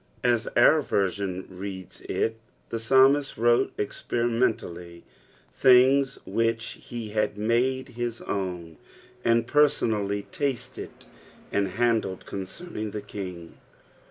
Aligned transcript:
Aa 0.23 0.39
our 0.55 0.81
Tersion 0.81 1.45
reads 1.47 2.01
it, 2.09 2.37
the 2.69 2.79
psalmist 2.79 3.37
wrote 3.37 3.71
ei 3.77 3.85
iieriroentally 3.85 5.03
things 5.53 6.17
which 6.25 6.79
he 6.81 7.09
had 7.09 7.37
made 7.37 7.93
liis 7.99 8.19
own, 8.27 8.77
and 9.23 9.45
personally 9.45 10.23
tasted 10.31 11.05
and 11.51 11.67
handled 11.67 12.25
concerning 12.25 12.89
the 12.89 13.01
King. 13.03 13.59